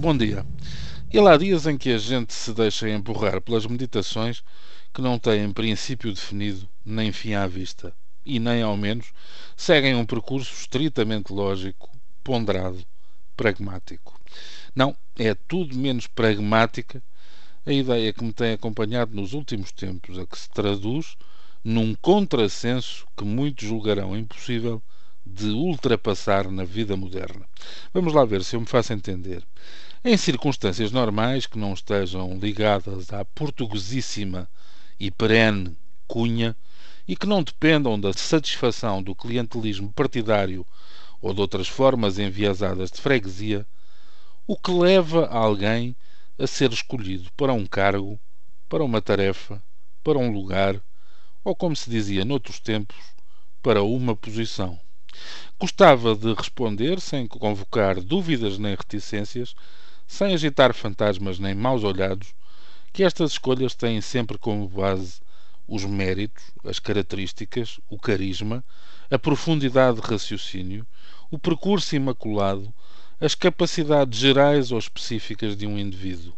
Bom 0.00 0.16
dia. 0.16 0.46
E 1.12 1.20
lá 1.20 1.34
há 1.34 1.36
dias 1.36 1.66
em 1.66 1.76
que 1.76 1.90
a 1.90 1.98
gente 1.98 2.32
se 2.32 2.54
deixa 2.54 2.88
empurrar 2.88 3.38
pelas 3.42 3.66
meditações 3.66 4.42
que 4.94 5.02
não 5.02 5.18
têm 5.18 5.52
princípio 5.52 6.10
definido 6.10 6.66
nem 6.82 7.12
fim 7.12 7.34
à 7.34 7.46
vista 7.46 7.92
e 8.24 8.38
nem, 8.38 8.62
ao 8.62 8.78
menos, 8.78 9.12
seguem 9.54 9.94
um 9.94 10.06
percurso 10.06 10.54
estritamente 10.54 11.34
lógico, 11.34 11.90
ponderado, 12.24 12.82
pragmático. 13.36 14.18
Não, 14.74 14.96
é 15.18 15.34
tudo 15.34 15.76
menos 15.76 16.06
pragmática 16.06 17.02
a 17.66 17.70
ideia 17.70 18.10
que 18.10 18.24
me 18.24 18.32
tem 18.32 18.54
acompanhado 18.54 19.14
nos 19.14 19.34
últimos 19.34 19.70
tempos, 19.70 20.18
a 20.18 20.24
que 20.24 20.38
se 20.38 20.48
traduz 20.48 21.14
num 21.62 21.94
contrassenso 21.94 23.06
que 23.14 23.22
muitos 23.22 23.68
julgarão 23.68 24.16
impossível 24.16 24.82
de 25.26 25.50
ultrapassar 25.50 26.50
na 26.50 26.64
vida 26.64 26.96
moderna. 26.96 27.46
Vamos 27.92 28.14
lá 28.14 28.24
ver 28.24 28.42
se 28.42 28.56
eu 28.56 28.60
me 28.60 28.66
faço 28.66 28.94
entender. 28.94 29.44
Em 30.02 30.16
circunstâncias 30.16 30.90
normais 30.90 31.44
que 31.44 31.58
não 31.58 31.74
estejam 31.74 32.38
ligadas 32.38 33.12
à 33.12 33.22
portuguesíssima 33.22 34.48
e 34.98 35.10
perene 35.10 35.76
cunha 36.08 36.56
e 37.06 37.14
que 37.14 37.26
não 37.26 37.42
dependam 37.42 38.00
da 38.00 38.10
satisfação 38.14 39.02
do 39.02 39.14
clientelismo 39.14 39.92
partidário 39.92 40.66
ou 41.20 41.34
de 41.34 41.42
outras 41.42 41.68
formas 41.68 42.18
enviesadas 42.18 42.90
de 42.90 42.98
freguesia, 42.98 43.66
o 44.46 44.56
que 44.56 44.70
leva 44.70 45.26
alguém 45.26 45.94
a 46.38 46.46
ser 46.46 46.72
escolhido 46.72 47.30
para 47.36 47.52
um 47.52 47.66
cargo, 47.66 48.18
para 48.70 48.82
uma 48.82 49.02
tarefa, 49.02 49.62
para 50.02 50.18
um 50.18 50.32
lugar, 50.32 50.80
ou 51.44 51.54
como 51.54 51.76
se 51.76 51.90
dizia 51.90 52.24
noutros 52.24 52.58
tempos, 52.58 52.96
para 53.62 53.82
uma 53.82 54.16
posição. 54.16 54.80
Gostava 55.58 56.14
de 56.14 56.32
responder 56.32 57.00
sem 57.00 57.26
convocar 57.26 58.00
dúvidas 58.00 58.56
nem 58.56 58.74
reticências, 58.74 59.54
sem 60.10 60.34
agitar 60.34 60.74
fantasmas 60.74 61.38
nem 61.38 61.54
maus 61.54 61.84
olhados, 61.84 62.34
que 62.92 63.04
estas 63.04 63.30
escolhas 63.30 63.76
têm 63.76 64.00
sempre 64.00 64.36
como 64.36 64.68
base 64.68 65.20
os 65.68 65.84
méritos, 65.84 66.42
as 66.64 66.80
características, 66.80 67.78
o 67.88 67.96
carisma, 67.96 68.64
a 69.08 69.16
profundidade 69.16 70.00
de 70.00 70.06
raciocínio, 70.06 70.84
o 71.30 71.38
percurso 71.38 71.94
imaculado, 71.94 72.74
as 73.20 73.36
capacidades 73.36 74.18
gerais 74.18 74.72
ou 74.72 74.80
específicas 74.80 75.56
de 75.56 75.64
um 75.64 75.78
indivíduo. 75.78 76.34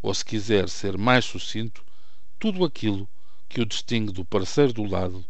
Ou, 0.00 0.14
se 0.14 0.24
quiser 0.24 0.66
ser 0.70 0.96
mais 0.96 1.26
sucinto, 1.26 1.84
tudo 2.38 2.64
aquilo 2.64 3.06
que 3.50 3.60
o 3.60 3.66
distingue 3.66 4.12
do 4.12 4.24
parceiro 4.24 4.72
do 4.72 4.82
lado, 4.82 5.22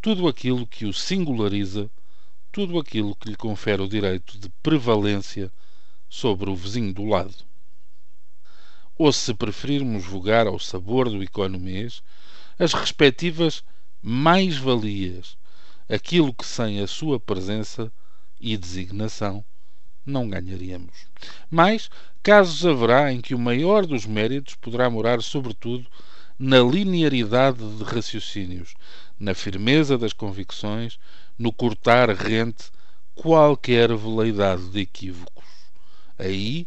tudo 0.00 0.26
aquilo 0.26 0.66
que 0.66 0.86
o 0.86 0.92
singulariza 0.94 1.90
tudo 2.52 2.80
aquilo 2.80 3.14
que 3.14 3.28
lhe 3.28 3.36
confere 3.36 3.80
o 3.80 3.88
direito 3.88 4.36
de 4.36 4.48
prevalência 4.62 5.52
sobre 6.10 6.50
o 6.50 6.56
vizinho 6.56 6.92
do 6.92 7.04
lado. 7.04 7.34
Ou, 8.98 9.10
se 9.12 9.32
preferirmos 9.32 10.04
vogar 10.04 10.46
ao 10.46 10.58
sabor 10.58 11.08
do 11.08 11.22
economês, 11.22 12.02
as 12.58 12.74
respectivas 12.74 13.64
mais-valias, 14.02 15.38
aquilo 15.88 16.34
que 16.34 16.44
sem 16.44 16.80
a 16.80 16.86
sua 16.86 17.18
presença 17.18 17.90
e 18.40 18.56
designação 18.56 19.44
não 20.04 20.28
ganharíamos. 20.28 21.06
Mas 21.48 21.88
casos 22.22 22.66
haverá 22.66 23.12
em 23.12 23.20
que 23.20 23.34
o 23.34 23.38
maior 23.38 23.86
dos 23.86 24.04
méritos 24.04 24.54
poderá 24.56 24.90
morar, 24.90 25.22
sobretudo, 25.22 25.86
na 26.38 26.58
linearidade 26.58 27.58
de 27.76 27.84
raciocínios, 27.84 28.74
na 29.18 29.34
firmeza 29.34 29.96
das 29.96 30.12
convicções, 30.12 30.98
no 31.38 31.52
cortar 31.52 32.10
rente 32.10 32.70
qualquer 33.14 33.94
veleidade 33.94 34.68
de 34.70 34.80
equívocos. 34.80 35.59
Aí, 36.20 36.66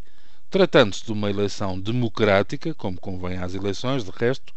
tratando-se 0.49 1.05
de 1.05 1.11
uma 1.11 1.29
eleição 1.29 1.79
democrática, 1.79 2.73
como 2.73 2.99
convém 2.99 3.37
às 3.37 3.53
eleições, 3.53 4.03
de 4.03 4.11
resto, 4.11 4.51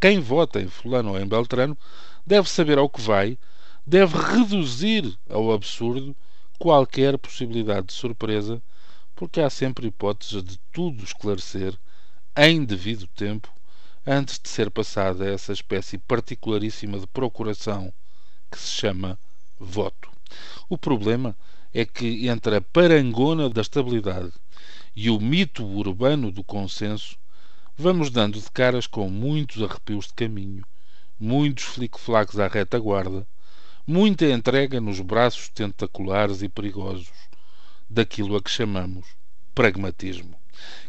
quem 0.00 0.20
vota 0.20 0.60
em 0.60 0.68
fulano 0.68 1.10
ou 1.10 1.20
em 1.20 1.26
beltrano 1.26 1.76
deve 2.26 2.48
saber 2.48 2.78
ao 2.78 2.88
que 2.88 3.00
vai, 3.00 3.36
deve 3.84 4.16
reduzir 4.16 5.18
ao 5.28 5.52
absurdo 5.52 6.16
qualquer 6.58 7.18
possibilidade 7.18 7.88
de 7.88 7.92
surpresa, 7.92 8.62
porque 9.14 9.40
há 9.40 9.50
sempre 9.50 9.88
hipótese 9.88 10.40
de 10.40 10.56
tudo 10.72 11.02
esclarecer 11.02 11.76
em 12.36 12.64
devido 12.64 13.06
tempo 13.08 13.52
antes 14.06 14.38
de 14.38 14.48
ser 14.48 14.70
passada 14.70 15.28
essa 15.28 15.52
espécie 15.52 15.98
particularíssima 15.98 16.98
de 16.98 17.06
procuração 17.08 17.92
que 18.50 18.58
se 18.58 18.70
chama 18.70 19.18
voto. 19.58 20.08
O 20.68 20.78
problema 20.78 21.36
é 21.74 21.84
que 21.84 22.28
entre 22.28 22.56
a 22.56 22.60
parangona 22.60 23.48
da 23.48 23.62
estabilidade 23.62 24.32
e 24.94 25.08
o 25.08 25.18
mito 25.18 25.64
urbano 25.64 26.30
do 26.30 26.44
consenso, 26.44 27.16
vamos 27.76 28.10
dando 28.10 28.38
de 28.38 28.50
caras 28.50 28.86
com 28.86 29.08
muitos 29.08 29.62
arrepios 29.62 30.06
de 30.06 30.14
caminho, 30.14 30.64
muitos 31.18 31.64
flic-flacs 31.64 32.38
à 32.38 32.46
retaguarda, 32.46 33.26
muita 33.86 34.26
entrega 34.26 34.80
nos 34.80 35.00
braços 35.00 35.48
tentaculares 35.48 36.42
e 36.42 36.48
perigosos 36.48 37.10
daquilo 37.88 38.36
a 38.36 38.42
que 38.42 38.50
chamamos 38.50 39.06
pragmatismo, 39.54 40.36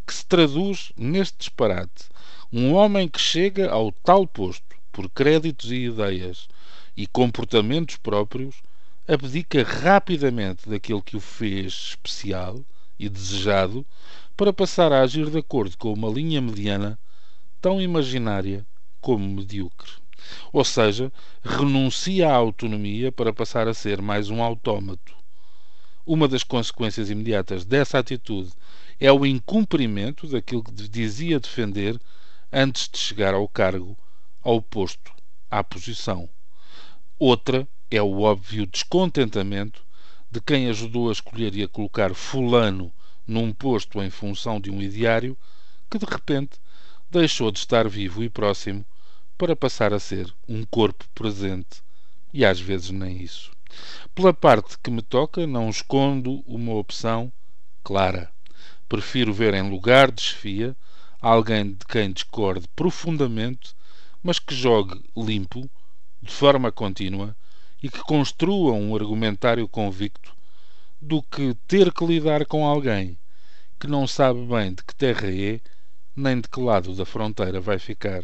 que 0.06 0.14
se 0.14 0.26
traduz 0.26 0.92
neste 0.98 1.38
disparate 1.38 2.06
um 2.52 2.74
homem 2.74 3.08
que 3.08 3.20
chega 3.20 3.72
ao 3.72 3.92
tal 3.92 4.28
posto 4.28 4.76
por 4.92 5.10
créditos 5.10 5.72
e 5.72 5.86
ideias 5.86 6.48
e 6.96 7.08
comportamentos 7.08 7.98
próprios 7.98 8.62
abdica 9.08 9.64
rapidamente 9.64 10.70
daquilo 10.70 11.04
que 11.04 11.18
o 11.18 11.20
fez 11.20 11.74
especial 11.90 12.64
e 12.98 13.10
desejado 13.10 13.86
para 14.36 14.54
passar 14.54 14.94
a 14.94 15.02
agir 15.02 15.30
de 15.30 15.38
acordo 15.38 15.78
com 15.78 15.92
uma 15.92 16.10
linha 16.10 16.42
mediana 16.42 16.98
tão 17.62 17.82
imaginária 17.82 18.66
como 19.02 19.28
medíocre. 19.28 19.92
Ou 20.54 20.64
seja, 20.64 21.12
renuncia 21.44 22.30
à 22.30 22.34
autonomia 22.34 23.12
para 23.12 23.34
passar 23.34 23.68
a 23.68 23.74
ser 23.74 24.02
mais 24.02 24.30
um 24.30 24.42
autómato. 24.42 25.14
Uma 26.06 26.28
das 26.28 26.44
consequências 26.44 27.10
imediatas 27.10 27.66
dessa 27.66 28.00
atitude 28.00 28.52
é 29.00 29.12
o 29.12 29.26
incumprimento 29.26 30.28
daquilo 30.28 30.64
que 30.64 30.72
dizia 30.72 31.40
defender 31.40 32.00
antes 32.52 32.90
de 32.90 32.98
chegar 32.98 33.34
ao 33.34 33.50
cargo, 33.50 33.98
ao 34.42 34.62
posto, 34.62 35.12
à 35.52 35.62
posição. 35.62 36.30
Outra 37.20 37.68
é 37.96 38.02
o 38.02 38.22
óbvio 38.22 38.66
descontentamento 38.66 39.86
de 40.32 40.42
quem 40.42 40.68
ajudou 40.68 41.10
a 41.10 41.12
escolher 41.12 41.56
e 41.56 41.62
a 41.62 41.68
colocar 41.68 42.16
Fulano 42.16 42.92
num 43.28 43.54
posto 43.54 44.02
em 44.02 44.10
função 44.10 44.60
de 44.60 44.72
um 44.72 44.82
ideário 44.82 45.38
que 45.92 46.00
de 46.00 46.06
repente 46.06 46.60
deixou 47.12 47.52
de 47.52 47.60
estar 47.60 47.88
vivo 47.88 48.24
e 48.24 48.30
próximo 48.30 48.84
para 49.38 49.56
passar 49.56 49.94
a 49.94 50.00
ser 50.00 50.34
um 50.50 50.66
corpo 50.66 51.06
presente 51.14 51.84
e 52.34 52.44
às 52.44 52.60
vezes 52.60 52.90
nem 52.90 53.22
isso. 53.22 53.52
Pela 54.16 54.34
parte 54.34 54.76
que 54.82 54.90
me 54.90 55.04
toca, 55.04 55.46
não 55.46 55.70
escondo 55.70 56.44
uma 56.48 56.74
opção 56.74 57.32
clara. 57.84 58.32
Prefiro 58.90 59.32
ver 59.32 59.54
em 59.54 59.70
lugar 59.70 60.12
de 60.12 60.24
chefia 60.24 60.76
alguém 61.22 61.74
de 61.74 61.86
quem 61.88 62.12
discorde 62.12 62.68
profundamente, 62.76 63.76
mas 64.24 64.40
que 64.40 64.56
jogue 64.56 65.00
limpo, 65.16 65.70
de 66.24 66.32
forma 66.32 66.72
contínua 66.72 67.36
e 67.84 67.90
que 67.90 68.00
construa 68.00 68.72
um 68.72 68.96
argumentário 68.96 69.68
convicto, 69.68 70.34
do 71.02 71.22
que 71.22 71.54
ter 71.68 71.92
que 71.92 72.06
lidar 72.06 72.46
com 72.46 72.66
alguém 72.66 73.20
que 73.78 73.88
não 73.88 74.08
sabe 74.08 74.40
bem 74.46 74.74
de 74.74 74.82
que 74.82 74.96
terra 74.96 75.30
é, 75.30 75.60
nem 76.16 76.40
de 76.40 76.48
que 76.48 76.62
lado 76.62 76.96
da 76.96 77.06
fronteira 77.06 77.60
vai 77.60 77.78
ficar. 77.78 78.24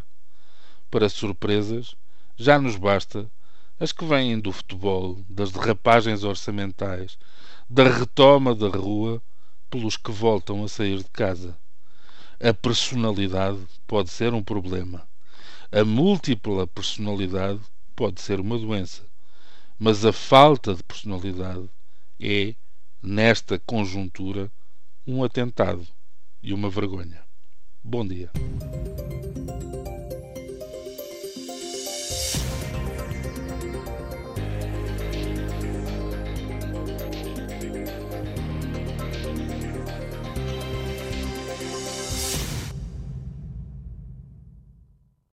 Para 0.89 1.10
surpresas, 1.10 1.94
já 2.38 2.57
nos 2.57 2.78
basta 2.78 3.30
as 3.78 3.92
que 3.92 4.06
vêm 4.06 4.39
do 4.39 4.54
futebol, 4.54 5.19
das 5.28 5.51
derrapagens 5.51 6.24
orçamentais, 6.24 7.18
da 7.69 7.84
retoma 7.84 8.56
da 8.56 8.69
rua 8.69 9.22
pelos 9.69 9.98
que 9.98 10.12
voltam 10.12 10.63
a 10.63 10.69
sair 10.69 11.00
de 11.00 11.10
casa. 11.10 11.57
A 12.39 12.54
personalidade 12.54 13.60
pode 13.86 14.10
ser 14.10 14.34
um 14.34 14.42
problema. 14.42 15.06
A 15.69 15.84
múltipla 15.84 16.66
personalidade 16.66 17.60
pode 17.94 18.22
ser 18.22 18.39
uma 18.39 18.57
doença. 18.57 19.09
Mas 19.80 20.04
a 20.04 20.12
falta 20.12 20.76
de 20.76 20.84
personalidade 20.84 21.70
é, 22.20 22.54
nesta 23.02 23.58
conjuntura, 23.58 24.52
um 25.08 25.24
atentado 25.24 25.88
e 26.44 26.54
uma 26.54 26.70
vergonha. 26.70 27.24
Bom 27.81 28.06
dia. 28.06 28.30